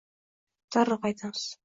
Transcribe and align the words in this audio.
Darrov 0.77 1.03
qaytamiz 1.05 1.45